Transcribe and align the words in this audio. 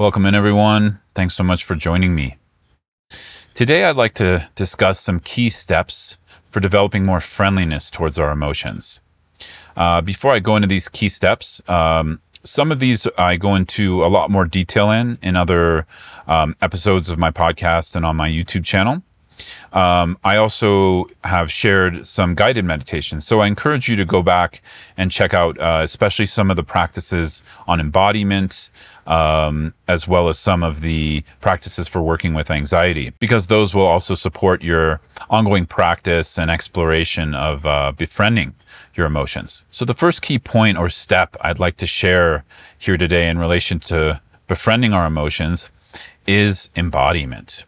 Welcome 0.00 0.24
in, 0.24 0.34
everyone. 0.34 0.98
Thanks 1.14 1.34
so 1.34 1.44
much 1.44 1.62
for 1.62 1.74
joining 1.74 2.14
me. 2.14 2.38
Today, 3.52 3.84
I'd 3.84 3.98
like 3.98 4.14
to 4.14 4.48
discuss 4.54 4.98
some 4.98 5.20
key 5.20 5.50
steps 5.50 6.16
for 6.46 6.58
developing 6.58 7.04
more 7.04 7.20
friendliness 7.20 7.90
towards 7.90 8.18
our 8.18 8.30
emotions. 8.30 9.02
Uh, 9.76 10.00
before 10.00 10.32
I 10.32 10.38
go 10.38 10.56
into 10.56 10.68
these 10.68 10.88
key 10.88 11.10
steps, 11.10 11.60
um, 11.68 12.22
some 12.42 12.72
of 12.72 12.78
these 12.78 13.06
I 13.18 13.36
go 13.36 13.54
into 13.54 14.02
a 14.02 14.08
lot 14.08 14.30
more 14.30 14.46
detail 14.46 14.90
in 14.90 15.18
in 15.20 15.36
other 15.36 15.86
um, 16.26 16.56
episodes 16.62 17.10
of 17.10 17.18
my 17.18 17.30
podcast 17.30 17.94
and 17.94 18.06
on 18.06 18.16
my 18.16 18.30
YouTube 18.30 18.64
channel. 18.64 19.02
Um, 19.72 20.18
I 20.24 20.36
also 20.36 21.06
have 21.24 21.50
shared 21.50 22.06
some 22.06 22.34
guided 22.34 22.64
meditations. 22.64 23.26
So 23.26 23.40
I 23.40 23.46
encourage 23.46 23.88
you 23.88 23.96
to 23.96 24.04
go 24.04 24.22
back 24.22 24.62
and 24.96 25.10
check 25.10 25.32
out, 25.34 25.58
uh, 25.60 25.80
especially 25.82 26.26
some 26.26 26.50
of 26.50 26.56
the 26.56 26.62
practices 26.62 27.42
on 27.66 27.80
embodiment, 27.80 28.70
um, 29.06 29.74
as 29.88 30.06
well 30.06 30.28
as 30.28 30.38
some 30.38 30.62
of 30.62 30.80
the 30.80 31.24
practices 31.40 31.88
for 31.88 32.00
working 32.02 32.34
with 32.34 32.50
anxiety, 32.50 33.12
because 33.18 33.46
those 33.46 33.74
will 33.74 33.86
also 33.86 34.14
support 34.14 34.62
your 34.62 35.00
ongoing 35.28 35.66
practice 35.66 36.38
and 36.38 36.50
exploration 36.50 37.34
of 37.34 37.66
uh, 37.66 37.92
befriending 37.96 38.54
your 38.94 39.06
emotions. 39.06 39.64
So 39.70 39.84
the 39.84 39.94
first 39.94 40.22
key 40.22 40.38
point 40.38 40.78
or 40.78 40.88
step 40.88 41.36
I'd 41.40 41.58
like 41.58 41.76
to 41.78 41.86
share 41.86 42.44
here 42.78 42.96
today 42.96 43.28
in 43.28 43.38
relation 43.38 43.80
to 43.80 44.20
befriending 44.46 44.92
our 44.92 45.06
emotions 45.06 45.70
is 46.26 46.70
embodiment. 46.76 47.64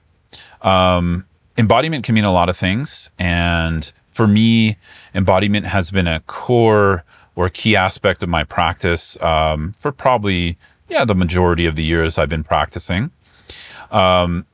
Um, 0.62 1.26
embodiment 1.56 2.04
can 2.04 2.14
mean 2.14 2.24
a 2.24 2.32
lot 2.32 2.48
of 2.48 2.56
things. 2.56 3.10
And 3.18 3.92
for 4.12 4.26
me, 4.26 4.76
embodiment 5.14 5.66
has 5.66 5.90
been 5.90 6.06
a 6.06 6.20
core 6.20 7.04
or 7.34 7.48
key 7.48 7.76
aspect 7.76 8.22
of 8.22 8.28
my 8.28 8.44
practice 8.44 9.20
um, 9.22 9.74
for 9.78 9.90
probably, 9.92 10.58
yeah, 10.88 11.04
the 11.04 11.14
majority 11.14 11.66
of 11.66 11.76
the 11.76 11.84
years 11.84 12.18
I've 12.18 12.28
been 12.28 12.44
practicing. 12.44 13.10
Um, 13.90 14.46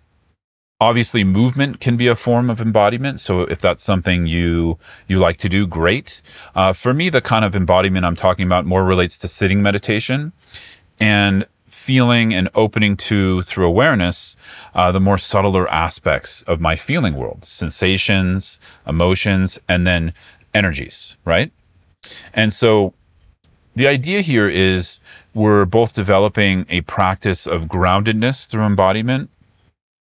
obviously 0.80 1.24
movement 1.24 1.80
can 1.80 1.96
be 1.96 2.06
a 2.06 2.14
form 2.14 2.48
of 2.48 2.60
embodiment 2.60 3.18
so 3.18 3.40
if 3.42 3.60
that's 3.60 3.82
something 3.82 4.26
you 4.26 4.78
you 5.08 5.18
like 5.18 5.36
to 5.36 5.48
do 5.48 5.66
great 5.66 6.22
uh, 6.54 6.72
for 6.72 6.94
me 6.94 7.08
the 7.08 7.20
kind 7.20 7.44
of 7.44 7.56
embodiment 7.56 8.04
i'm 8.04 8.14
talking 8.14 8.46
about 8.46 8.64
more 8.64 8.84
relates 8.84 9.18
to 9.18 9.26
sitting 9.26 9.60
meditation 9.60 10.32
and 11.00 11.46
feeling 11.88 12.34
and 12.34 12.50
opening 12.54 12.98
to 12.98 13.40
through 13.48 13.66
awareness 13.66 14.36
uh, 14.74 14.92
the 14.92 15.00
more 15.00 15.16
subtler 15.16 15.66
aspects 15.86 16.42
of 16.42 16.60
my 16.60 16.76
feeling 16.76 17.14
world 17.14 17.46
sensations 17.46 18.60
emotions 18.86 19.58
and 19.66 19.86
then 19.86 20.12
energies 20.52 21.16
right? 21.24 21.50
And 22.34 22.52
so 22.52 22.92
the 23.74 23.86
idea 23.86 24.20
here 24.20 24.50
is 24.50 25.00
we're 25.32 25.64
both 25.64 25.94
developing 25.94 26.66
a 26.68 26.82
practice 26.82 27.46
of 27.46 27.62
groundedness 27.76 28.46
through 28.46 28.64
embodiment 28.64 29.30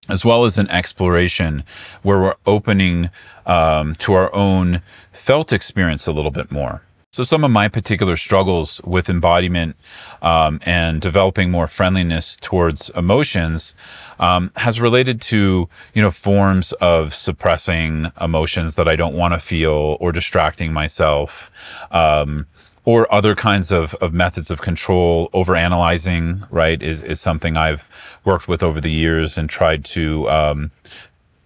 as 0.09 0.25
well 0.25 0.43
as 0.43 0.57
an 0.57 0.69
exploration 0.69 1.63
where 2.01 2.19
we're 2.19 2.35
opening 2.45 3.09
um, 3.45 3.95
to 3.95 4.11
our 4.11 4.33
own 4.35 4.81
felt 5.13 5.53
experience 5.53 6.05
a 6.05 6.11
little 6.11 6.31
bit 6.31 6.51
more 6.51 6.81
so, 7.17 7.23
some 7.23 7.43
of 7.43 7.49
my 7.49 7.67
particular 7.67 8.15
struggles 8.15 8.79
with 8.83 9.09
embodiment 9.09 9.75
um, 10.21 10.59
and 10.67 11.01
developing 11.01 11.49
more 11.49 11.67
friendliness 11.67 12.35
towards 12.39 12.91
emotions 12.91 13.73
um, 14.19 14.51
has 14.57 14.79
related 14.79 15.19
to 15.21 15.67
you 15.95 16.01
know 16.03 16.11
forms 16.11 16.73
of 16.73 17.15
suppressing 17.15 18.11
emotions 18.21 18.75
that 18.75 18.87
I 18.87 18.95
don't 18.95 19.15
want 19.15 19.33
to 19.33 19.39
feel 19.39 19.97
or 19.99 20.11
distracting 20.11 20.71
myself. 20.71 21.49
Um, 21.89 22.45
or 22.85 23.11
other 23.11 23.33
kinds 23.33 23.71
of, 23.71 23.95
of 23.95 24.13
methods 24.13 24.51
of 24.51 24.61
control, 24.61 25.29
over 25.33 25.55
analyzing, 25.55 26.45
right, 26.51 26.81
is, 26.81 27.01
is 27.01 27.19
something 27.19 27.57
I've 27.57 27.89
worked 28.23 28.47
with 28.47 28.63
over 28.63 28.79
the 28.79 28.91
years 28.91 29.37
and 29.37 29.49
tried 29.49 29.83
to 29.85 30.29
um, 30.29 30.71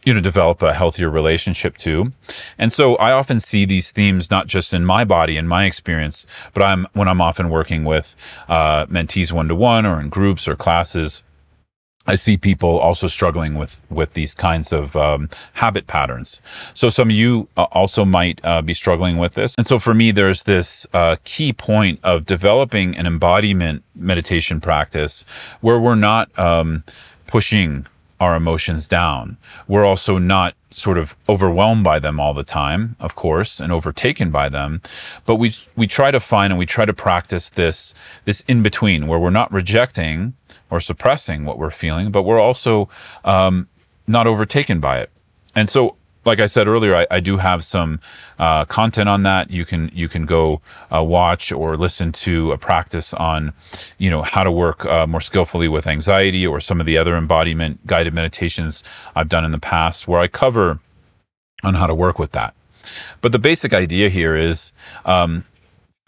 you 0.06 0.14
know 0.14 0.20
develop 0.22 0.62
a 0.62 0.74
healthier 0.74 1.10
relationship 1.10 1.78
to 1.78 2.12
and 2.58 2.72
so 2.72 2.96
i 2.96 3.12
often 3.12 3.40
see 3.40 3.66
these 3.66 3.92
themes 3.92 4.32
not 4.32 4.48
just 4.48 4.74
in 4.74 4.86
my 4.86 5.04
body 5.04 5.38
and 5.38 5.48
my 5.48 5.66
experience 5.66 6.26
but 6.54 6.64
i'm 6.64 6.88
when 6.94 7.08
i'm 7.08 7.22
often 7.22 7.50
working 7.50 7.84
with 7.84 8.16
uh, 8.50 8.86
mentees 8.88 9.32
one-to-one 9.32 9.86
or 9.86 10.00
in 10.00 10.10
groups 10.10 10.48
or 10.48 10.56
classes 10.56 11.24
I 12.08 12.16
see 12.16 12.36
people 12.36 12.80
also 12.80 13.08
struggling 13.08 13.56
with 13.56 13.82
with 13.90 14.14
these 14.14 14.34
kinds 14.34 14.72
of 14.72 14.96
um, 14.96 15.30
habit 15.54 15.86
patterns. 15.86 16.42
So 16.74 16.90
some 16.90 17.12
of 17.12 17.16
you 17.16 17.48
uh, 17.56 17.68
also 17.72 18.06
might 18.06 18.44
uh, 18.44 18.64
be 18.64 18.74
struggling 18.74 19.18
with 19.18 19.36
this. 19.36 19.54
And 19.56 19.68
so 19.68 19.78
for 19.78 19.94
me, 19.94 20.12
there's 20.12 20.44
this 20.44 20.88
uh, 20.94 21.18
key 21.24 21.54
point 21.54 22.00
of 22.04 22.26
developing 22.26 22.98
an 22.98 23.06
embodiment 23.06 23.84
meditation 23.94 24.60
practice 24.60 25.26
where 25.62 25.80
we're 25.80 25.96
not 25.96 26.38
um, 26.40 26.84
pushing 27.28 27.86
our 28.22 28.36
emotions 28.36 28.88
down. 28.88 29.38
We're 29.68 29.84
also 29.84 30.20
not 30.20 30.54
sort 30.70 30.98
of 30.98 31.16
overwhelmed 31.28 31.84
by 31.84 31.98
them 32.00 32.20
all 32.20 32.34
the 32.34 32.44
time, 32.44 32.96
of 33.00 33.16
course, 33.16 33.60
and 33.60 33.74
overtaken 33.74 34.30
by 34.30 34.48
them. 34.48 34.82
But 35.26 35.36
we 35.36 35.54
we 35.76 35.88
try 35.88 36.12
to 36.12 36.20
find 36.20 36.54
and 36.54 36.60
we 36.60 36.68
try 36.68 36.86
to 36.86 36.94
practice 36.94 37.50
this 37.50 37.96
this 38.26 38.42
in 38.48 38.62
between 38.62 39.08
where 39.08 39.20
we're 39.20 39.32
not 39.32 39.52
rejecting 39.52 40.34
or 40.70 40.80
suppressing 40.80 41.46
what 41.46 41.58
we're 41.58 41.72
feeling, 41.72 42.12
but 42.12 42.22
we're 42.22 42.40
also 42.40 42.88
um, 43.26 43.68
not 44.08 44.28
overtaken 44.28 44.80
by 44.80 45.00
it. 45.00 45.10
And 45.56 45.68
so 45.68 45.96
like 46.24 46.40
I 46.40 46.46
said 46.46 46.68
earlier, 46.68 46.96
I, 46.96 47.08
I 47.10 47.20
do 47.20 47.38
have 47.38 47.64
some 47.64 48.00
uh, 48.38 48.66
content 48.66 49.10
on 49.10 49.24
that. 49.24 49.50
You 49.50 49.66
can 49.66 49.90
you 49.94 50.08
can 50.08 50.26
go 50.26 50.62
uh, 50.94 51.04
watch 51.04 51.52
or 51.52 51.78
listen 51.78 52.12
to 52.12 52.52
a 52.52 52.58
practice 52.58 53.14
on, 53.14 53.54
you 53.98 54.10
know, 54.10 54.22
how 54.22 54.44
to 54.44 54.52
work 54.52 54.86
uh, 54.86 55.08
more 55.08 55.22
skillfully 55.22 55.68
with 55.68 55.88
anxiety 55.88 56.46
or 56.46 56.60
some 56.60 56.80
of 56.80 56.86
the 56.86 56.98
other 56.98 57.16
embodiment 57.16 57.86
guided 57.88 58.14
meditations 58.14 58.84
I've 59.16 59.30
done 59.30 59.46
in 59.46 59.52
the 59.52 59.60
past, 59.60 60.08
where 60.08 60.20
I 60.20 60.28
cover 60.28 60.80
on 61.64 61.74
how 61.76 61.88
to 61.88 61.96
work 61.96 62.20
with 62.20 62.32
that. 62.32 62.54
But 63.22 63.32
the 63.32 63.40
basic 63.40 63.74
idea 63.74 64.10
here 64.10 64.36
is 64.36 64.74
um, 65.06 65.46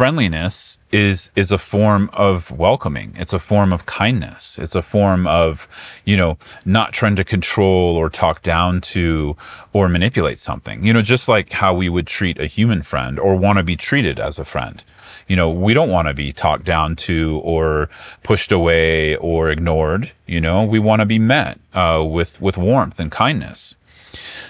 friendliness 0.04 0.80
is 0.92 1.32
is 1.34 1.50
a 1.50 1.58
form 1.58 2.10
of 2.12 2.52
welcoming. 2.52 3.14
It's 3.16 3.32
a 3.32 3.40
form 3.40 3.72
of 3.72 3.86
kindness. 3.86 4.60
It's 4.60 4.76
a 4.76 4.82
form 4.82 5.26
of 5.26 5.66
you 6.04 6.18
know 6.18 6.38
not 6.66 6.92
trying 6.92 7.16
to 7.16 7.24
control 7.24 7.96
or 7.96 8.10
talk 8.10 8.42
down 8.42 8.82
to 8.96 9.38
or 9.72 9.88
manipulate 9.88 10.40
something. 10.40 10.86
You 10.86 10.92
know 10.92 11.02
just 11.02 11.30
like 11.30 11.54
how 11.54 11.74
we 11.74 11.88
would 11.88 12.06
treat 12.06 12.38
a 12.38 12.48
human 12.48 12.82
friend 12.82 13.18
or 13.18 13.38
want 13.38 13.60
to 13.60 13.64
be 13.64 13.78
treated 13.78 14.20
as 14.20 14.38
a 14.38 14.44
friend. 14.44 14.84
You 15.30 15.38
know 15.38 15.50
we 15.50 15.74
don't 15.74 15.90
want 15.90 16.10
to 16.10 16.14
be 16.14 16.34
talked 16.34 16.66
down 16.66 16.98
to 17.08 17.40
or 17.42 17.90
pushed 18.24 18.52
away 18.52 19.16
or 19.16 19.50
ignored 19.50 20.12
you 20.26 20.42
know? 20.42 20.64
We 20.64 20.80
want 20.80 21.00
to 21.00 21.06
be 21.06 21.20
met 21.20 21.60
uh, 21.74 22.04
with 22.06 22.42
with 22.42 22.58
warmth 22.58 23.00
and 23.00 23.12
kindness 23.12 23.76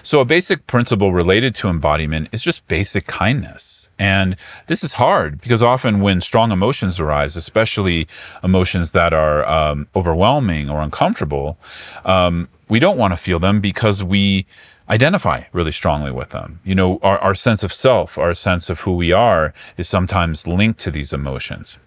so 0.01 0.19
a 0.19 0.25
basic 0.25 0.67
principle 0.67 1.13
related 1.13 1.55
to 1.55 1.69
embodiment 1.69 2.29
is 2.31 2.43
just 2.43 2.67
basic 2.67 3.07
kindness 3.07 3.83
and 3.99 4.35
this 4.67 4.83
is 4.83 4.93
hard 4.93 5.39
because 5.39 5.61
often 5.61 6.01
when 6.01 6.19
strong 6.19 6.51
emotions 6.51 6.99
arise, 6.99 7.37
especially 7.37 8.07
emotions 8.43 8.91
that 8.91 9.13
are 9.13 9.45
um, 9.47 9.87
overwhelming 9.95 10.69
or 10.69 10.81
uncomfortable, 10.81 11.57
um, 12.03 12.49
we 12.69 12.79
don't 12.79 12.97
want 12.97 13.13
to 13.13 13.17
feel 13.17 13.39
them 13.39 13.61
because 13.61 14.03
we 14.03 14.45
identify 14.89 15.43
really 15.53 15.71
strongly 15.71 16.11
with 16.11 16.29
them. 16.29 16.59
You 16.63 16.75
know, 16.75 16.99
our, 17.03 17.17
our 17.19 17.35
sense 17.35 17.63
of 17.63 17.71
self, 17.71 18.17
our 18.17 18.33
sense 18.33 18.69
of 18.69 18.81
who 18.81 18.95
we 18.95 19.11
are 19.11 19.53
is 19.77 19.87
sometimes 19.87 20.47
linked 20.47 20.79
to 20.81 20.91
these 20.91 21.13
emotions. 21.13 21.77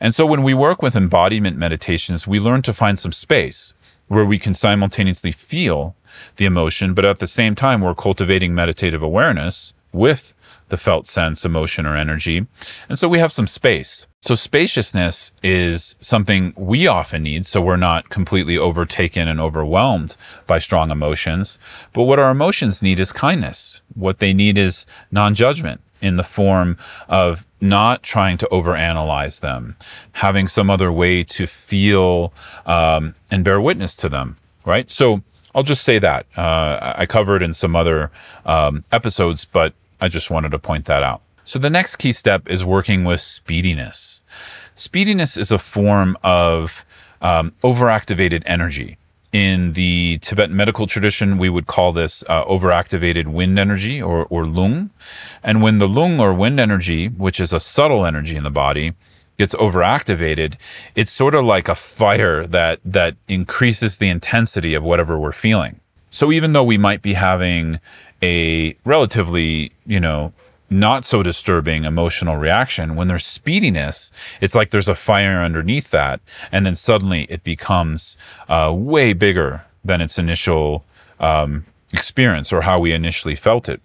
And 0.00 0.14
so 0.14 0.26
when 0.26 0.42
we 0.42 0.52
work 0.52 0.82
with 0.82 0.94
embodiment 0.94 1.56
meditations, 1.56 2.26
we 2.26 2.38
learn 2.38 2.62
to 2.62 2.74
find 2.74 2.98
some 2.98 3.12
space 3.12 3.72
where 4.08 4.24
we 4.24 4.38
can 4.38 4.52
simultaneously 4.52 5.32
feel 5.32 5.94
the 6.36 6.44
emotion, 6.44 6.94
but 6.94 7.04
at 7.04 7.18
the 7.18 7.26
same 7.26 7.54
time, 7.54 7.80
we're 7.80 7.94
cultivating 7.94 8.54
meditative 8.54 9.02
awareness 9.02 9.74
with 9.92 10.34
the 10.68 10.76
felt 10.76 11.06
sense, 11.06 11.44
emotion, 11.44 11.86
or 11.86 11.96
energy. 11.96 12.46
And 12.88 12.98
so 12.98 13.08
we 13.08 13.18
have 13.18 13.32
some 13.32 13.46
space. 13.46 14.06
So 14.20 14.34
spaciousness 14.34 15.32
is 15.42 15.96
something 16.00 16.54
we 16.56 16.86
often 16.86 17.22
need. 17.22 17.44
So 17.46 17.60
we're 17.60 17.76
not 17.76 18.08
completely 18.08 18.56
overtaken 18.56 19.28
and 19.28 19.38
overwhelmed 19.38 20.16
by 20.46 20.58
strong 20.58 20.90
emotions. 20.90 21.58
But 21.92 22.04
what 22.04 22.18
our 22.18 22.30
emotions 22.30 22.82
need 22.82 22.98
is 22.98 23.12
kindness. 23.12 23.82
What 23.94 24.18
they 24.18 24.32
need 24.32 24.56
is 24.56 24.86
non-judgment 25.10 25.80
in 26.00 26.16
the 26.16 26.24
form 26.24 26.76
of 27.08 27.46
not 27.60 28.02
trying 28.02 28.36
to 28.38 28.48
overanalyze 28.50 29.40
them, 29.40 29.76
having 30.12 30.48
some 30.48 30.70
other 30.70 30.90
way 30.90 31.24
to 31.24 31.46
feel 31.46 32.32
um, 32.66 33.14
and 33.30 33.44
bear 33.44 33.60
witness 33.60 33.96
to 33.96 34.08
them, 34.08 34.36
right? 34.66 34.90
So 34.90 35.22
I'll 35.54 35.62
just 35.62 35.84
say 35.84 35.98
that. 35.98 36.26
Uh, 36.36 36.94
I 36.96 37.06
covered 37.06 37.42
in 37.42 37.52
some 37.52 37.76
other 37.76 38.10
um, 38.44 38.84
episodes, 38.90 39.44
but 39.44 39.74
I 40.00 40.08
just 40.08 40.30
wanted 40.30 40.50
to 40.50 40.58
point 40.58 40.86
that 40.86 41.02
out. 41.02 41.22
So 41.44 41.58
the 41.58 41.70
next 41.70 41.96
key 41.96 42.12
step 42.12 42.48
is 42.48 42.64
working 42.64 43.04
with 43.04 43.20
speediness. 43.20 44.22
Speediness 44.74 45.36
is 45.36 45.50
a 45.50 45.58
form 45.58 46.16
of 46.24 46.84
um, 47.20 47.52
overactivated 47.62 48.42
energy. 48.46 48.98
In 49.32 49.72
the 49.72 50.18
Tibetan 50.18 50.56
medical 50.56 50.86
tradition, 50.86 51.38
we 51.38 51.48
would 51.48 51.66
call 51.66 51.92
this 51.92 52.22
uh, 52.28 52.44
overactivated 52.44 53.26
wind 53.26 53.58
energy 53.58 54.00
or, 54.00 54.26
or 54.26 54.46
lung. 54.46 54.90
And 55.42 55.60
when 55.60 55.78
the 55.78 55.88
lung 55.88 56.20
or 56.20 56.32
wind 56.32 56.60
energy, 56.60 57.08
which 57.08 57.40
is 57.40 57.52
a 57.52 57.60
subtle 57.60 58.06
energy 58.06 58.36
in 58.36 58.44
the 58.44 58.50
body, 58.50 58.94
gets 59.38 59.54
overactivated, 59.54 60.54
it's 60.94 61.10
sort 61.10 61.34
of 61.34 61.44
like 61.44 61.68
a 61.68 61.74
fire 61.74 62.46
that 62.46 62.80
that 62.84 63.16
increases 63.28 63.98
the 63.98 64.08
intensity 64.08 64.74
of 64.74 64.82
whatever 64.82 65.18
we're 65.18 65.32
feeling. 65.32 65.80
So 66.10 66.30
even 66.30 66.52
though 66.52 66.62
we 66.62 66.78
might 66.78 67.02
be 67.02 67.14
having 67.14 67.80
a 68.22 68.76
relatively, 68.84 69.72
you 69.84 69.98
know, 69.98 70.32
not 70.70 71.04
so 71.04 71.22
disturbing 71.22 71.84
emotional 71.84 72.36
reaction, 72.36 72.96
when 72.96 73.08
there's 73.08 73.26
speediness, 73.26 74.12
it's 74.40 74.54
like 74.54 74.70
there's 74.70 74.88
a 74.88 74.94
fire 74.94 75.42
underneath 75.42 75.90
that. 75.90 76.20
And 76.50 76.64
then 76.64 76.74
suddenly 76.74 77.26
it 77.28 77.44
becomes 77.44 78.16
uh, 78.48 78.72
way 78.74 79.12
bigger 79.12 79.62
than 79.84 80.00
its 80.00 80.18
initial 80.18 80.84
um, 81.20 81.66
experience 81.92 82.52
or 82.52 82.62
how 82.62 82.78
we 82.78 82.92
initially 82.92 83.36
felt 83.36 83.68
it. 83.68 83.80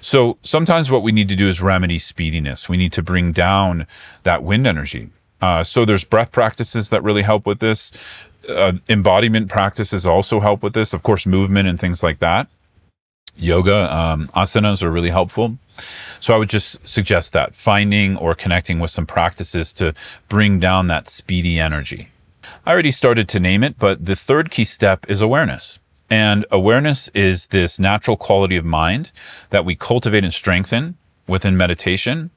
So 0.00 0.38
sometimes 0.42 0.90
what 0.90 1.02
we 1.02 1.12
need 1.12 1.28
to 1.28 1.36
do 1.36 1.48
is 1.48 1.60
remedy 1.60 1.98
speediness. 1.98 2.68
We 2.68 2.76
need 2.76 2.92
to 2.92 3.02
bring 3.02 3.32
down 3.32 3.86
that 4.22 4.42
wind 4.42 4.66
energy. 4.66 5.10
Uh, 5.40 5.64
so 5.64 5.84
there's 5.84 6.04
breath 6.04 6.32
practices 6.32 6.90
that 6.90 7.02
really 7.02 7.22
help 7.22 7.46
with 7.46 7.58
this. 7.58 7.92
Uh, 8.48 8.74
embodiment 8.88 9.48
practices 9.48 10.06
also 10.06 10.40
help 10.40 10.62
with 10.62 10.72
this. 10.72 10.92
Of 10.92 11.02
course, 11.02 11.26
movement 11.26 11.68
and 11.68 11.78
things 11.78 12.02
like 12.02 12.20
that. 12.20 12.48
Yoga, 13.36 13.94
um, 13.94 14.28
asanas 14.28 14.82
are 14.82 14.90
really 14.90 15.10
helpful. 15.10 15.58
So 16.20 16.34
I 16.34 16.38
would 16.38 16.48
just 16.48 16.86
suggest 16.88 17.32
that 17.34 17.54
finding 17.54 18.16
or 18.16 18.34
connecting 18.34 18.78
with 18.78 18.90
some 18.90 19.04
practices 19.04 19.72
to 19.74 19.92
bring 20.28 20.58
down 20.58 20.86
that 20.86 21.06
speedy 21.06 21.60
energy. 21.60 22.08
I 22.64 22.72
already 22.72 22.90
started 22.90 23.28
to 23.28 23.40
name 23.40 23.62
it, 23.62 23.78
but 23.78 24.04
the 24.04 24.16
third 24.16 24.50
key 24.50 24.64
step 24.64 25.04
is 25.08 25.20
awareness. 25.20 25.78
And 26.08 26.46
awareness 26.50 27.08
is 27.08 27.48
this 27.48 27.78
natural 27.78 28.16
quality 28.16 28.56
of 28.56 28.64
mind 28.64 29.10
that 29.50 29.64
we 29.64 29.74
cultivate 29.74 30.24
and 30.24 30.32
strengthen 30.32 30.96
within 31.26 31.56
meditation. 31.56 32.30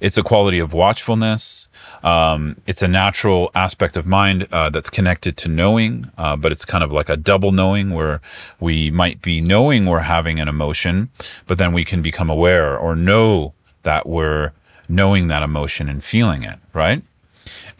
It's 0.00 0.16
a 0.16 0.22
quality 0.22 0.58
of 0.58 0.72
watchfulness. 0.72 1.68
Um, 2.02 2.60
it's 2.66 2.82
a 2.82 2.88
natural 2.88 3.50
aspect 3.54 3.96
of 3.96 4.06
mind 4.06 4.46
uh, 4.52 4.70
that's 4.70 4.90
connected 4.90 5.36
to 5.38 5.48
knowing, 5.48 6.10
uh, 6.18 6.36
but 6.36 6.52
it's 6.52 6.64
kind 6.64 6.84
of 6.84 6.92
like 6.92 7.08
a 7.08 7.16
double 7.16 7.50
knowing 7.50 7.90
where 7.90 8.20
we 8.60 8.90
might 8.90 9.22
be 9.22 9.40
knowing 9.40 9.86
we're 9.86 10.00
having 10.00 10.38
an 10.38 10.48
emotion, 10.48 11.08
but 11.46 11.58
then 11.58 11.72
we 11.72 11.84
can 11.84 12.02
become 12.02 12.30
aware 12.30 12.76
or 12.76 12.94
know 12.94 13.54
that 13.82 14.06
we're 14.06 14.52
knowing 14.88 15.26
that 15.28 15.42
emotion 15.42 15.88
and 15.88 16.04
feeling 16.04 16.42
it, 16.42 16.58
right? 16.72 17.02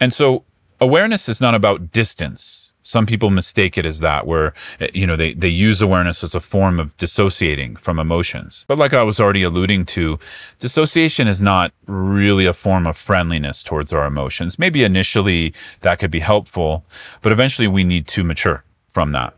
And 0.00 0.12
so 0.12 0.44
awareness 0.80 1.28
is 1.28 1.40
not 1.40 1.54
about 1.54 1.92
distance 1.92 2.73
some 2.84 3.06
people 3.06 3.30
mistake 3.30 3.76
it 3.76 3.86
as 3.86 4.00
that 4.00 4.26
where 4.26 4.52
eh, 4.78 4.88
you 4.94 5.06
know 5.06 5.16
they, 5.16 5.34
they 5.34 5.48
use 5.48 5.82
awareness 5.82 6.22
as 6.22 6.34
a 6.34 6.40
form 6.40 6.78
of 6.78 6.96
dissociating 6.96 7.74
from 7.76 7.98
emotions. 7.98 8.64
But 8.68 8.78
like 8.78 8.94
i 8.94 9.02
was 9.02 9.18
already 9.18 9.42
alluding 9.42 9.86
to 9.86 10.18
dissociation 10.60 11.26
is 11.26 11.40
not 11.40 11.72
really 11.86 12.46
a 12.46 12.52
form 12.52 12.86
of 12.86 12.96
friendliness 12.96 13.62
towards 13.62 13.92
our 13.92 14.06
emotions. 14.06 14.58
Maybe 14.58 14.84
initially 14.84 15.52
that 15.80 15.98
could 15.98 16.10
be 16.10 16.20
helpful 16.20 16.84
but 17.22 17.32
eventually 17.32 17.66
we 17.66 17.82
need 17.82 18.06
to 18.08 18.22
mature 18.22 18.62
from 18.92 19.12
that. 19.12 19.34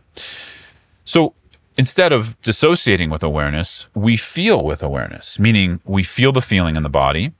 So 1.04 1.34
instead 1.78 2.12
of 2.12 2.40
dissociating 2.42 3.10
with 3.10 3.22
awareness 3.22 3.86
we 3.94 4.16
feel 4.16 4.64
with 4.64 4.82
awareness 4.82 5.38
meaning 5.38 5.80
we 5.84 6.02
feel 6.02 6.32
the 6.32 6.42
feeling 6.42 6.74
in 6.74 6.82
the 6.82 6.90
body 6.90 7.32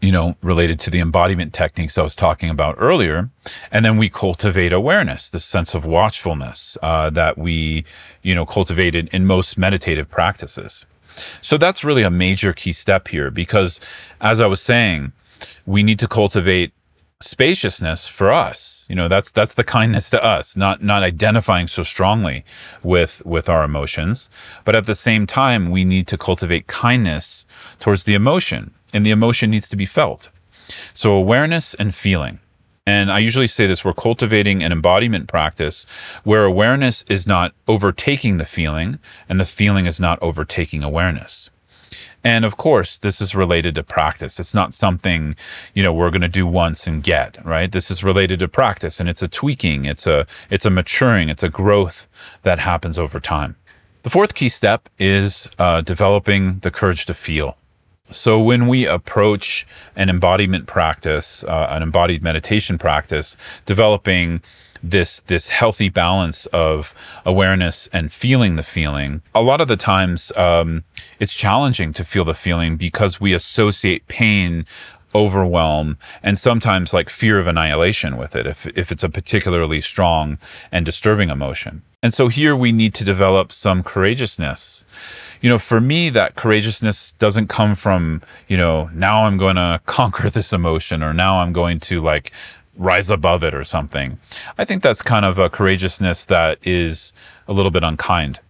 you 0.00 0.12
know, 0.12 0.36
related 0.42 0.78
to 0.80 0.90
the 0.90 1.00
embodiment 1.00 1.52
techniques 1.52 1.98
I 1.98 2.02
was 2.02 2.14
talking 2.14 2.50
about 2.50 2.76
earlier. 2.78 3.30
And 3.72 3.84
then 3.84 3.96
we 3.96 4.08
cultivate 4.08 4.72
awareness, 4.72 5.28
the 5.28 5.40
sense 5.40 5.74
of 5.74 5.84
watchfulness 5.84 6.76
uh, 6.82 7.10
that 7.10 7.36
we, 7.36 7.84
you 8.22 8.34
know, 8.34 8.46
cultivated 8.46 9.08
in 9.12 9.26
most 9.26 9.58
meditative 9.58 10.08
practices. 10.08 10.86
So 11.42 11.58
that's 11.58 11.82
really 11.82 12.02
a 12.02 12.10
major 12.10 12.52
key 12.52 12.72
step 12.72 13.08
here 13.08 13.30
because, 13.30 13.80
as 14.20 14.40
I 14.40 14.46
was 14.46 14.62
saying, 14.62 15.12
we 15.66 15.82
need 15.82 15.98
to 15.98 16.08
cultivate 16.08 16.72
spaciousness 17.20 18.06
for 18.06 18.30
us 18.30 18.86
you 18.88 18.94
know 18.94 19.08
that's 19.08 19.32
that's 19.32 19.54
the 19.54 19.64
kindness 19.64 20.08
to 20.08 20.22
us 20.22 20.56
not 20.56 20.84
not 20.84 21.02
identifying 21.02 21.66
so 21.66 21.82
strongly 21.82 22.44
with 22.84 23.20
with 23.26 23.48
our 23.48 23.64
emotions 23.64 24.30
but 24.64 24.76
at 24.76 24.86
the 24.86 24.94
same 24.94 25.26
time 25.26 25.68
we 25.72 25.84
need 25.84 26.06
to 26.06 26.16
cultivate 26.16 26.68
kindness 26.68 27.44
towards 27.80 28.04
the 28.04 28.14
emotion 28.14 28.72
and 28.92 29.04
the 29.04 29.10
emotion 29.10 29.50
needs 29.50 29.68
to 29.68 29.76
be 29.76 29.86
felt. 29.86 30.30
So 30.94 31.12
awareness 31.12 31.74
and 31.74 31.94
feeling. 31.94 32.40
And 32.88 33.12
I 33.12 33.18
usually 33.18 33.46
say 33.46 33.66
this, 33.66 33.84
we're 33.84 33.92
cultivating 33.92 34.62
an 34.62 34.72
embodiment 34.72 35.28
practice 35.28 35.84
where 36.24 36.44
awareness 36.44 37.04
is 37.06 37.26
not 37.26 37.52
overtaking 37.66 38.38
the 38.38 38.46
feeling 38.46 38.98
and 39.28 39.38
the 39.38 39.44
feeling 39.44 39.84
is 39.84 40.00
not 40.00 40.18
overtaking 40.22 40.82
awareness. 40.82 41.50
And 42.24 42.46
of 42.46 42.56
course, 42.56 42.96
this 42.96 43.20
is 43.20 43.34
related 43.34 43.74
to 43.74 43.82
practice. 43.82 44.40
It's 44.40 44.54
not 44.54 44.72
something, 44.72 45.36
you 45.74 45.82
know, 45.82 45.92
we're 45.92 46.08
going 46.08 46.22
to 46.22 46.28
do 46.28 46.46
once 46.46 46.86
and 46.86 47.02
get, 47.02 47.36
right? 47.44 47.70
This 47.70 47.90
is 47.90 48.02
related 48.02 48.38
to 48.38 48.48
practice 48.48 49.00
and 49.00 49.08
it's 49.08 49.22
a 49.22 49.28
tweaking. 49.28 49.84
It's 49.84 50.06
a, 50.06 50.26
it's 50.48 50.64
a 50.64 50.70
maturing. 50.70 51.28
It's 51.28 51.42
a 51.42 51.50
growth 51.50 52.08
that 52.42 52.58
happens 52.58 52.98
over 52.98 53.20
time. 53.20 53.56
The 54.02 54.10
fourth 54.10 54.34
key 54.34 54.48
step 54.48 54.88
is 54.98 55.50
uh, 55.58 55.82
developing 55.82 56.60
the 56.60 56.70
courage 56.70 57.04
to 57.04 57.12
feel. 57.12 57.57
So 58.10 58.40
when 58.40 58.66
we 58.68 58.86
approach 58.86 59.66
an 59.96 60.08
embodiment 60.08 60.66
practice, 60.66 61.44
uh, 61.44 61.68
an 61.70 61.82
embodied 61.82 62.22
meditation 62.22 62.78
practice, 62.78 63.36
developing 63.66 64.42
this 64.82 65.20
this 65.22 65.48
healthy 65.48 65.88
balance 65.88 66.46
of 66.46 66.94
awareness 67.26 67.88
and 67.92 68.12
feeling 68.12 68.56
the 68.56 68.62
feeling. 68.62 69.22
A 69.34 69.42
lot 69.42 69.60
of 69.60 69.68
the 69.68 69.76
times, 69.76 70.32
um, 70.36 70.84
it's 71.18 71.34
challenging 71.34 71.92
to 71.94 72.04
feel 72.04 72.24
the 72.24 72.34
feeling 72.34 72.76
because 72.76 73.20
we 73.20 73.32
associate 73.32 74.06
pain 74.08 74.66
overwhelm 75.14 75.96
and 76.22 76.38
sometimes 76.38 76.92
like 76.92 77.08
fear 77.08 77.38
of 77.38 77.48
annihilation 77.48 78.16
with 78.16 78.36
it 78.36 78.46
if 78.46 78.66
if 78.78 78.92
it's 78.92 79.02
a 79.02 79.08
particularly 79.08 79.80
strong 79.80 80.38
and 80.70 80.84
disturbing 80.84 81.30
emotion. 81.30 81.82
And 82.02 82.14
so 82.14 82.28
here 82.28 82.54
we 82.54 82.70
need 82.70 82.94
to 82.94 83.04
develop 83.04 83.52
some 83.52 83.82
courageousness 83.82 84.84
you 85.40 85.48
know, 85.48 85.58
for 85.58 85.80
me, 85.80 86.10
that 86.10 86.34
courageousness 86.34 87.12
doesn't 87.12 87.48
come 87.48 87.74
from, 87.74 88.22
you 88.48 88.56
know, 88.56 88.90
now 88.92 89.24
I'm 89.24 89.38
going 89.38 89.56
to 89.56 89.80
conquer 89.86 90.30
this 90.30 90.52
emotion 90.52 91.02
or 91.02 91.12
now 91.12 91.38
I'm 91.38 91.52
going 91.52 91.80
to 91.80 92.02
like 92.02 92.32
rise 92.76 93.10
above 93.10 93.42
it 93.42 93.54
or 93.54 93.64
something. 93.64 94.18
I 94.56 94.64
think 94.64 94.82
that's 94.82 95.02
kind 95.02 95.24
of 95.24 95.38
a 95.38 95.50
courageousness 95.50 96.26
that 96.26 96.58
is 96.66 97.12
a 97.46 97.52
little 97.52 97.70
bit 97.70 97.82
unkind. 97.82 98.40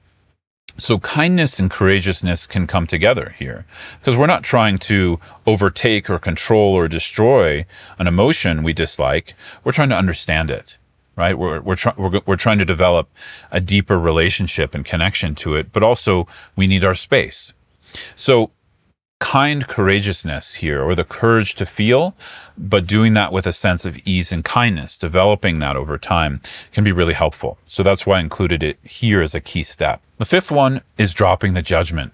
So 0.77 1.01
kindness 1.01 1.59
and 1.59 1.69
courageousness 1.69 2.47
can 2.47 2.69
come 2.69 2.87
together 2.87 3.35
here 3.37 3.67
because 3.99 4.17
we're 4.17 4.29
not 4.29 4.45
trying 4.45 4.79
to 4.81 5.19
overtake 5.45 6.09
or 6.09 6.21
control 6.21 6.73
or 6.75 6.87
destroy 6.87 7.67
an 7.99 8.07
emotion 8.07 8.63
we 8.63 8.73
dislike. 8.73 9.35
We're 9.65 9.73
trying 9.73 9.89
to 9.89 9.97
understand 9.97 10.53
it 10.53 10.77
right? 11.19 11.37
We're 11.37 11.61
we're, 11.61 11.77
try- 11.77 11.95
we're 11.97 12.21
we're 12.25 12.37
trying 12.37 12.59
to 12.59 12.65
develop 12.65 13.11
a 13.51 13.61
deeper 13.61 13.99
relationship 13.99 14.75
and 14.75 14.85
connection 14.85 15.35
to 15.37 15.57
it, 15.57 15.73
but 15.73 15.83
also 15.83 16.27
we 16.57 16.67
need 16.67 16.85
our 16.85 16.95
space. 16.95 17.53
So 18.17 18.53
kind 19.21 19.67
courageousness 19.67 20.55
here 20.55 20.81
or 20.81 20.95
the 20.95 21.03
courage 21.05 21.57
to 21.57 21.67
feel 21.67 22.15
but 22.57 22.87
doing 22.87 23.15
that 23.15 23.33
with 23.33 23.49
a 23.49 23.53
sense 23.53 23.85
of 23.85 23.99
ease 24.05 24.31
and 24.31 24.45
kindness 24.45 24.97
developing 24.97 25.59
that 25.59 25.75
over 25.75 25.99
time 25.99 26.41
can 26.71 26.85
be 26.85 26.93
really 26.93 27.15
helpful 27.15 27.59
so 27.65 27.83
that's 27.83 28.07
why 28.07 28.19
i 28.19 28.21
included 28.21 28.63
it 28.63 28.79
here 28.85 29.21
as 29.21 29.35
a 29.35 29.41
key 29.41 29.65
step 29.65 30.01
the 30.19 30.25
fifth 30.25 30.53
one 30.53 30.81
is 30.99 31.13
dropping 31.13 31.55
the 31.55 31.63
judgment 31.63 32.13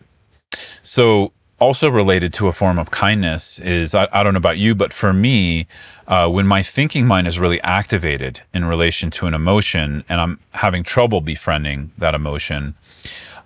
so 0.80 1.30
also 1.58 1.88
related 1.88 2.32
to 2.34 2.48
a 2.48 2.52
form 2.52 2.78
of 2.78 2.90
kindness 2.90 3.58
is 3.60 3.94
I, 3.94 4.08
I 4.12 4.22
don't 4.22 4.34
know 4.34 4.38
about 4.38 4.58
you, 4.58 4.74
but 4.74 4.92
for 4.92 5.12
me, 5.12 5.66
uh, 6.06 6.28
when 6.28 6.46
my 6.46 6.62
thinking 6.62 7.06
mind 7.06 7.26
is 7.26 7.38
really 7.38 7.60
activated 7.62 8.42
in 8.52 8.64
relation 8.64 9.10
to 9.12 9.26
an 9.26 9.34
emotion 9.34 10.04
and 10.08 10.20
I'm 10.20 10.38
having 10.52 10.82
trouble 10.82 11.20
befriending 11.20 11.92
that 11.98 12.14
emotion, 12.14 12.74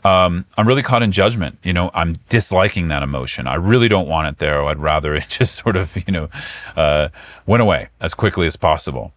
um, 0.05 0.47
I'm 0.57 0.67
really 0.67 0.83
caught 0.83 1.03
in 1.03 1.13
judgment. 1.13 1.59
You 1.63 1.73
know, 1.73 1.91
I'm 1.93 2.15
disliking 2.29 2.89
that 2.89 3.03
emotion. 3.03 3.47
I 3.47 3.55
really 3.55 3.89
don't 3.89 4.09
want 4.09 4.29
it 4.29 4.39
there. 4.39 4.65
I'd 4.65 4.79
rather 4.79 5.15
it 5.17 5.29
just 5.29 5.57
sort 5.57 5.77
of, 5.77 5.97
you 5.97 6.13
know, 6.13 6.29
uh, 6.77 7.09
went 7.47 7.63
away 7.63 7.89
as 8.01 8.15
quickly 8.15 8.47
as 8.47 8.57
possible 8.57 9.13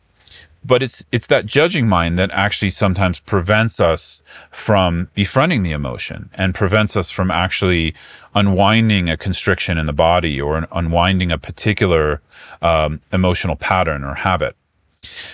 but 0.63 0.84
it's 0.84 1.03
it's 1.12 1.27
that 1.27 1.46
judging 1.46 1.88
mind 1.88 2.18
that 2.20 2.32
actually 2.32 2.70
sometimes 2.70 3.20
prevents 3.20 3.80
us 3.80 4.22
from 4.51 5.10
befriending 5.15 5.63
the 5.63 5.72
emotion 5.72 6.30
and 6.34 6.53
prevents 6.53 6.96
us 6.96 7.12
from 7.12 7.32
actually 7.32 7.94
unwinding 8.36 9.10
a 9.10 9.18
constriction 9.18 9.77
in 9.77 9.86
the 9.86 9.94
body 9.94 10.39
or 10.39 10.68
unwinding 10.72 11.32
a 11.32 11.38
particular 11.38 12.22
um, 12.62 13.01
emotional 13.12 13.56
pattern 13.56 14.03
or 14.03 14.13
habit. 14.13 14.56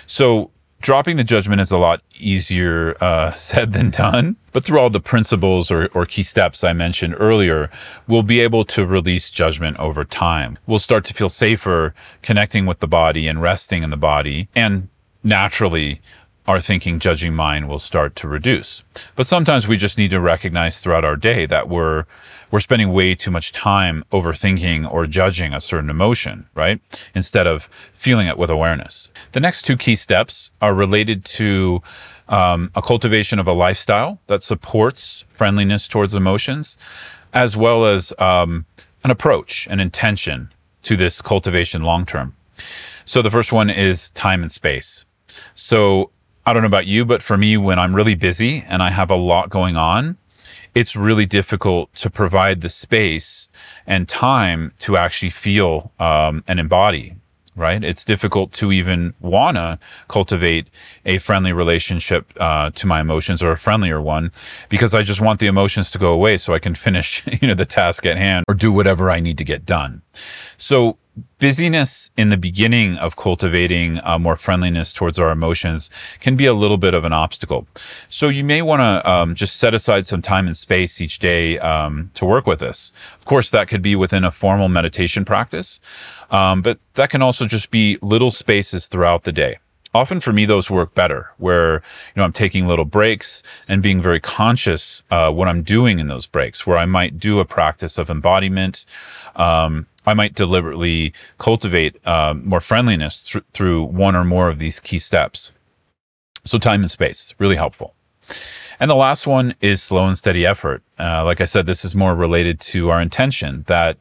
So 0.06 0.50
dropping 0.80 1.16
the 1.16 1.24
judgment 1.24 1.60
is 1.60 1.70
a 1.70 1.78
lot 1.78 2.02
easier 2.18 2.96
uh, 3.02 3.34
said 3.34 3.72
than 3.72 3.90
done. 3.90 4.36
But 4.52 4.64
through 4.64 4.80
all 4.80 4.90
the 4.90 5.00
principles 5.00 5.70
or, 5.70 5.86
or 5.88 6.06
key 6.06 6.22
steps 6.22 6.64
I 6.64 6.72
mentioned 6.72 7.14
earlier, 7.18 7.70
we'll 8.06 8.22
be 8.22 8.40
able 8.40 8.64
to 8.64 8.86
release 8.86 9.30
judgment 9.30 9.76
over 9.78 10.04
time. 10.04 10.58
We'll 10.66 10.78
start 10.78 11.04
to 11.06 11.14
feel 11.14 11.28
safer 11.28 11.94
connecting 12.22 12.66
with 12.66 12.80
the 12.80 12.88
body 12.88 13.28
and 13.28 13.42
resting 13.42 13.82
in 13.82 13.90
the 13.90 13.96
body 13.96 14.48
and 14.56 14.88
naturally 15.22 16.00
our 16.48 16.60
thinking, 16.60 16.98
judging 16.98 17.34
mind 17.34 17.68
will 17.68 17.78
start 17.78 18.16
to 18.16 18.26
reduce. 18.26 18.82
But 19.14 19.26
sometimes 19.26 19.68
we 19.68 19.76
just 19.76 19.98
need 19.98 20.10
to 20.12 20.18
recognize 20.18 20.80
throughout 20.80 21.04
our 21.04 21.14
day 21.14 21.44
that 21.44 21.68
we're, 21.68 22.06
we're 22.50 22.60
spending 22.60 22.90
way 22.90 23.14
too 23.14 23.30
much 23.30 23.52
time 23.52 24.02
overthinking 24.12 24.90
or 24.90 25.06
judging 25.06 25.52
a 25.52 25.60
certain 25.60 25.90
emotion, 25.90 26.46
right? 26.54 26.80
Instead 27.14 27.46
of 27.46 27.68
feeling 27.92 28.28
it 28.28 28.38
with 28.38 28.48
awareness. 28.48 29.10
The 29.32 29.40
next 29.40 29.62
two 29.62 29.76
key 29.76 29.94
steps 29.94 30.50
are 30.62 30.72
related 30.72 31.26
to 31.26 31.82
um, 32.30 32.70
a 32.74 32.80
cultivation 32.80 33.38
of 33.38 33.46
a 33.46 33.52
lifestyle 33.52 34.18
that 34.26 34.42
supports 34.42 35.26
friendliness 35.28 35.86
towards 35.86 36.14
emotions, 36.14 36.78
as 37.34 37.58
well 37.58 37.84
as 37.84 38.14
um, 38.18 38.64
an 39.04 39.10
approach, 39.10 39.66
an 39.66 39.80
intention 39.80 40.50
to 40.84 40.96
this 40.96 41.20
cultivation 41.20 41.82
long 41.82 42.06
term. 42.06 42.34
So 43.04 43.20
the 43.20 43.30
first 43.30 43.52
one 43.52 43.68
is 43.68 44.08
time 44.10 44.40
and 44.40 44.50
space. 44.50 45.04
So 45.54 46.10
I 46.46 46.52
don't 46.52 46.62
know 46.62 46.66
about 46.66 46.86
you, 46.86 47.04
but 47.04 47.22
for 47.22 47.36
me, 47.36 47.56
when 47.56 47.78
I'm 47.78 47.94
really 47.94 48.14
busy 48.14 48.64
and 48.66 48.82
I 48.82 48.90
have 48.90 49.10
a 49.10 49.16
lot 49.16 49.50
going 49.50 49.76
on, 49.76 50.16
it's 50.74 50.96
really 50.96 51.26
difficult 51.26 51.92
to 51.96 52.10
provide 52.10 52.60
the 52.60 52.68
space 52.68 53.48
and 53.86 54.08
time 54.08 54.72
to 54.78 54.96
actually 54.96 55.30
feel 55.30 55.92
um, 55.98 56.44
and 56.46 56.60
embody 56.60 57.16
right? 57.58 57.82
It's 57.82 58.04
difficult 58.04 58.52
to 58.52 58.72
even 58.72 59.14
wanna 59.20 59.78
cultivate 60.06 60.68
a 61.04 61.18
friendly 61.18 61.52
relationship 61.52 62.32
uh, 62.38 62.70
to 62.70 62.86
my 62.86 63.00
emotions 63.00 63.42
or 63.42 63.50
a 63.50 63.58
friendlier 63.58 64.00
one 64.00 64.30
because 64.68 64.94
I 64.94 65.02
just 65.02 65.20
want 65.20 65.40
the 65.40 65.48
emotions 65.48 65.90
to 65.90 65.98
go 65.98 66.12
away 66.12 66.38
so 66.38 66.54
I 66.54 66.60
can 66.60 66.74
finish, 66.74 67.22
you 67.42 67.48
know, 67.48 67.54
the 67.54 67.66
task 67.66 68.06
at 68.06 68.16
hand 68.16 68.44
or 68.48 68.54
do 68.54 68.72
whatever 68.72 69.10
I 69.10 69.20
need 69.20 69.36
to 69.38 69.44
get 69.44 69.66
done. 69.66 70.02
So 70.56 70.98
busyness 71.38 72.10
in 72.16 72.28
the 72.28 72.36
beginning 72.36 72.96
of 72.96 73.16
cultivating 73.16 74.00
uh, 74.04 74.18
more 74.18 74.36
friendliness 74.36 74.92
towards 74.92 75.18
our 75.18 75.30
emotions 75.30 75.90
can 76.20 76.36
be 76.36 76.46
a 76.46 76.52
little 76.52 76.76
bit 76.76 76.94
of 76.94 77.04
an 77.04 77.12
obstacle. 77.12 77.66
So 78.08 78.28
you 78.28 78.44
may 78.44 78.62
want 78.62 78.80
to 78.80 79.10
um, 79.10 79.34
just 79.34 79.56
set 79.56 79.74
aside 79.74 80.06
some 80.06 80.22
time 80.22 80.46
and 80.46 80.56
space 80.56 81.00
each 81.00 81.18
day 81.18 81.58
um, 81.58 82.10
to 82.14 82.24
work 82.24 82.46
with 82.46 82.60
this. 82.60 82.92
Of 83.18 83.24
course, 83.24 83.50
that 83.50 83.68
could 83.68 83.82
be 83.82 83.96
within 83.96 84.24
a 84.24 84.30
formal 84.30 84.68
meditation 84.68 85.24
practice, 85.24 85.80
um, 86.30 86.62
but 86.62 86.78
that 86.94 87.10
can 87.10 87.22
also 87.22 87.46
just 87.46 87.70
be 87.70 87.98
little 88.02 88.30
spaces 88.30 88.86
throughout 88.86 89.24
the 89.24 89.32
day 89.32 89.58
often 89.94 90.20
for 90.20 90.32
me 90.32 90.44
those 90.44 90.70
work 90.70 90.94
better 90.94 91.30
where 91.38 91.74
you 91.74 92.16
know 92.16 92.22
i'm 92.22 92.32
taking 92.32 92.66
little 92.66 92.84
breaks 92.84 93.42
and 93.66 93.82
being 93.82 94.00
very 94.00 94.20
conscious 94.20 95.02
uh, 95.10 95.30
what 95.30 95.48
i'm 95.48 95.62
doing 95.62 95.98
in 95.98 96.08
those 96.08 96.26
breaks 96.26 96.66
where 96.66 96.78
i 96.78 96.84
might 96.84 97.18
do 97.18 97.40
a 97.40 97.44
practice 97.44 97.98
of 97.98 98.10
embodiment 98.10 98.84
um, 99.36 99.86
i 100.08 100.14
might 100.14 100.34
deliberately 100.34 101.12
cultivate 101.38 101.96
uh, 102.06 102.34
more 102.34 102.60
friendliness 102.60 103.22
th- 103.22 103.44
through 103.52 103.82
one 103.82 104.16
or 104.16 104.24
more 104.24 104.48
of 104.48 104.58
these 104.58 104.80
key 104.80 104.98
steps 104.98 105.52
so 106.44 106.58
time 106.58 106.82
and 106.82 106.90
space 106.90 107.34
really 107.38 107.56
helpful 107.56 107.94
and 108.80 108.90
the 108.90 108.94
last 108.94 109.26
one 109.26 109.54
is 109.60 109.82
slow 109.82 110.06
and 110.06 110.18
steady 110.18 110.44
effort 110.44 110.82
uh, 110.98 111.24
like 111.24 111.40
i 111.40 111.44
said 111.44 111.66
this 111.66 111.84
is 111.84 111.94
more 111.94 112.14
related 112.14 112.58
to 112.60 112.90
our 112.90 113.00
intention 113.00 113.64
that 113.66 113.96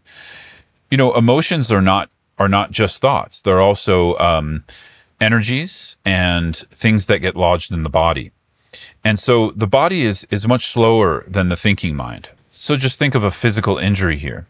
you 0.89 0.97
know 0.97 1.13
emotions 1.15 1.71
are 1.71 1.81
not 1.81 2.09
are 2.39 2.49
not 2.49 2.71
just 2.71 3.01
thoughts 3.01 3.41
they're 3.41 3.61
also 3.61 4.17
um, 4.17 4.63
energies 5.19 5.97
and 6.05 6.55
things 6.71 7.07
that 7.07 7.19
get 7.19 7.35
lodged 7.35 7.71
in 7.71 7.83
the 7.83 7.89
body. 7.89 8.31
And 9.03 9.19
so 9.19 9.51
the 9.51 9.67
body 9.67 10.01
is, 10.01 10.27
is 10.29 10.47
much 10.47 10.67
slower 10.67 11.25
than 11.27 11.49
the 11.49 11.55
thinking 11.55 11.95
mind. 11.95 12.29
So 12.51 12.75
just 12.75 12.99
think 12.99 13.15
of 13.15 13.23
a 13.23 13.31
physical 13.31 13.77
injury 13.77 14.17
here. 14.17 14.47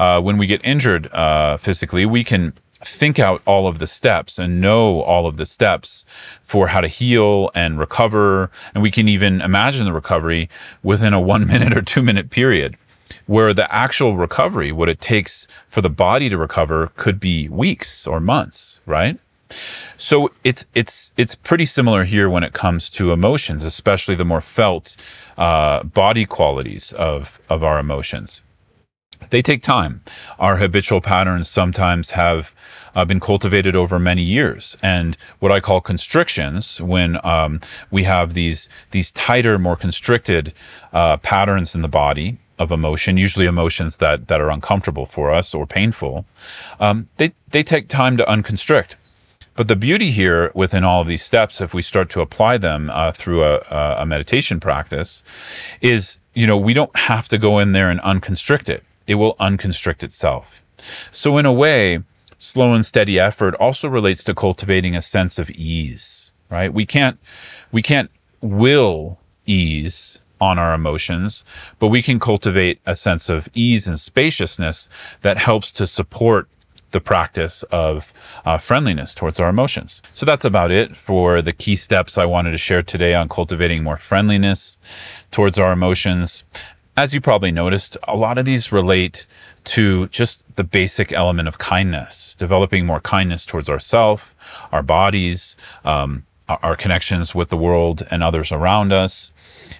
Uh, 0.00 0.18
when 0.18 0.38
we 0.38 0.46
get 0.46 0.64
injured 0.64 1.12
uh, 1.12 1.58
physically, 1.58 2.06
we 2.06 2.24
can 2.24 2.54
think 2.82 3.18
out 3.18 3.42
all 3.44 3.66
of 3.66 3.78
the 3.78 3.86
steps 3.86 4.38
and 4.38 4.58
know 4.58 5.02
all 5.02 5.26
of 5.26 5.36
the 5.36 5.44
steps 5.44 6.06
for 6.42 6.68
how 6.68 6.80
to 6.80 6.88
heal 6.88 7.50
and 7.54 7.78
recover. 7.78 8.50
And 8.72 8.82
we 8.82 8.90
can 8.90 9.08
even 9.08 9.42
imagine 9.42 9.84
the 9.84 9.92
recovery 9.92 10.48
within 10.82 11.12
a 11.12 11.20
one 11.20 11.46
minute 11.52 11.76
or 11.76 11.82
two 11.82 12.00
minute 12.00 12.30
period 12.30 12.78
where 13.26 13.52
the 13.52 13.70
actual 13.74 14.16
recovery, 14.16 14.72
what 14.72 14.88
it 14.88 15.02
takes 15.02 15.46
for 15.68 15.82
the 15.82 15.90
body 15.90 16.30
to 16.30 16.38
recover 16.38 16.92
could 16.96 17.20
be 17.20 17.50
weeks 17.50 18.06
or 18.06 18.20
months, 18.20 18.80
right? 18.86 19.20
So 19.98 20.30
it's 20.44 20.64
it's 20.74 21.12
it's 21.18 21.34
pretty 21.34 21.66
similar 21.66 22.04
here 22.04 22.30
when 22.30 22.42
it 22.42 22.54
comes 22.54 22.88
to 22.90 23.12
emotions, 23.12 23.64
especially 23.64 24.14
the 24.14 24.24
more 24.24 24.40
felt 24.40 24.96
uh, 25.36 25.82
body 25.82 26.24
qualities 26.24 26.94
of 26.94 27.38
of 27.50 27.62
our 27.62 27.78
emotions. 27.78 28.40
They 29.28 29.42
take 29.42 29.62
time. 29.62 30.02
Our 30.38 30.56
habitual 30.56 31.00
patterns 31.00 31.48
sometimes 31.48 32.10
have 32.10 32.54
uh, 32.94 33.04
been 33.04 33.20
cultivated 33.20 33.76
over 33.76 33.98
many 33.98 34.22
years, 34.22 34.76
and 34.82 35.16
what 35.38 35.52
I 35.52 35.60
call 35.60 35.80
constrictions, 35.80 36.80
when 36.80 37.24
um, 37.24 37.60
we 37.90 38.04
have 38.04 38.34
these 38.34 38.68
these 38.90 39.12
tighter, 39.12 39.58
more 39.58 39.76
constricted 39.76 40.52
uh, 40.92 41.18
patterns 41.18 41.74
in 41.74 41.82
the 41.82 41.88
body, 41.88 42.38
of 42.60 42.70
emotion, 42.70 43.16
usually 43.16 43.46
emotions 43.46 43.96
that 43.96 44.28
that 44.28 44.40
are 44.40 44.50
uncomfortable 44.50 45.06
for 45.06 45.32
us 45.32 45.54
or 45.54 45.66
painful, 45.66 46.26
um, 46.78 47.08
they 47.16 47.32
they 47.50 47.62
take 47.62 47.88
time 47.88 48.16
to 48.18 48.24
unconstrict. 48.24 48.96
But 49.56 49.66
the 49.66 49.76
beauty 49.76 50.10
here 50.10 50.52
within 50.54 50.84
all 50.84 51.00
of 51.00 51.08
these 51.08 51.22
steps, 51.22 51.60
if 51.60 51.74
we 51.74 51.82
start 51.82 52.08
to 52.10 52.20
apply 52.20 52.58
them 52.58 52.90
uh, 52.90 53.12
through 53.12 53.42
a, 53.42 53.58
a 53.98 54.06
meditation 54.06 54.60
practice, 54.60 55.24
is 55.80 56.18
you 56.34 56.46
know 56.46 56.56
we 56.56 56.74
don't 56.74 56.94
have 56.96 57.28
to 57.28 57.38
go 57.38 57.58
in 57.58 57.72
there 57.72 57.90
and 57.90 58.00
unconstrict 58.00 58.68
it. 58.68 58.84
It 59.10 59.16
will 59.16 59.34
unconstrict 59.40 60.04
itself. 60.04 60.62
So 61.10 61.36
in 61.36 61.44
a 61.44 61.52
way, 61.52 62.04
slow 62.38 62.72
and 62.72 62.86
steady 62.86 63.18
effort 63.18 63.54
also 63.56 63.88
relates 63.88 64.22
to 64.24 64.34
cultivating 64.34 64.94
a 64.94 65.02
sense 65.02 65.38
of 65.38 65.50
ease. 65.50 66.32
Right? 66.48 66.72
We 66.72 66.86
can't 66.86 67.18
we 67.72 67.82
can't 67.82 68.10
will 68.40 69.18
ease 69.46 70.20
on 70.40 70.58
our 70.58 70.74
emotions, 70.74 71.44
but 71.80 71.88
we 71.88 72.02
can 72.02 72.18
cultivate 72.18 72.80
a 72.86 72.94
sense 72.96 73.28
of 73.28 73.48
ease 73.52 73.86
and 73.86 73.98
spaciousness 73.98 74.88
that 75.22 75.38
helps 75.38 75.72
to 75.72 75.86
support 75.86 76.48
the 76.92 77.00
practice 77.00 77.62
of 77.64 78.12
uh, 78.44 78.58
friendliness 78.58 79.14
towards 79.14 79.38
our 79.38 79.48
emotions. 79.48 80.02
So 80.12 80.26
that's 80.26 80.44
about 80.44 80.70
it 80.70 80.96
for 80.96 81.42
the 81.42 81.52
key 81.52 81.76
steps 81.76 82.18
I 82.18 82.24
wanted 82.24 82.52
to 82.52 82.58
share 82.58 82.82
today 82.82 83.14
on 83.14 83.28
cultivating 83.28 83.82
more 83.82 83.96
friendliness 83.96 84.78
towards 85.30 85.58
our 85.58 85.72
emotions. 85.72 86.44
As 87.00 87.14
you 87.14 87.22
probably 87.22 87.50
noticed, 87.50 87.96
a 88.06 88.14
lot 88.14 88.36
of 88.36 88.44
these 88.44 88.72
relate 88.72 89.26
to 89.64 90.06
just 90.08 90.44
the 90.56 90.64
basic 90.64 91.14
element 91.14 91.48
of 91.48 91.56
kindness, 91.56 92.34
developing 92.34 92.84
more 92.84 93.00
kindness 93.00 93.46
towards 93.46 93.70
ourselves, 93.70 94.22
our 94.70 94.82
bodies, 94.82 95.56
um, 95.82 96.26
our 96.46 96.76
connections 96.76 97.34
with 97.34 97.48
the 97.48 97.56
world 97.56 98.06
and 98.10 98.22
others 98.22 98.52
around 98.52 98.92
us, 98.92 99.32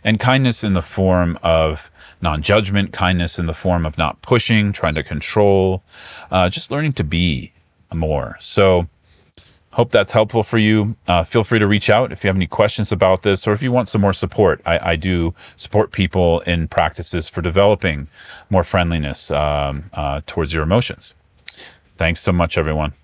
and 0.02 0.18
kindness 0.18 0.64
in 0.64 0.72
the 0.72 0.80
form 0.80 1.38
of 1.42 1.90
non 2.22 2.40
judgment, 2.40 2.94
kindness 2.94 3.38
in 3.38 3.44
the 3.44 3.52
form 3.52 3.84
of 3.84 3.98
not 3.98 4.22
pushing, 4.22 4.72
trying 4.72 4.94
to 4.94 5.02
control, 5.02 5.82
uh, 6.30 6.48
just 6.48 6.70
learning 6.70 6.94
to 6.94 7.04
be 7.04 7.52
more. 7.92 8.38
So, 8.40 8.88
hope 9.80 9.90
that's 9.90 10.12
helpful 10.12 10.42
for 10.42 10.58
you. 10.58 10.94
Uh, 11.08 11.24
feel 11.24 11.42
free 11.42 11.58
to 11.58 11.66
reach 11.66 11.88
out 11.88 12.12
if 12.12 12.22
you 12.22 12.28
have 12.28 12.36
any 12.36 12.46
questions 12.46 12.92
about 12.92 13.22
this 13.22 13.48
or 13.48 13.54
if 13.54 13.62
you 13.62 13.72
want 13.72 13.88
some 13.88 14.02
more 14.02 14.12
support. 14.12 14.60
I, 14.66 14.90
I 14.92 14.96
do 14.96 15.34
support 15.56 15.90
people 15.90 16.40
in 16.40 16.68
practices 16.68 17.30
for 17.30 17.40
developing 17.40 18.08
more 18.50 18.62
friendliness 18.62 19.30
um, 19.30 19.88
uh, 19.94 20.20
towards 20.26 20.52
your 20.52 20.62
emotions. 20.64 21.14
Thanks 21.96 22.20
so 22.20 22.30
much, 22.30 22.58
everyone. 22.58 22.92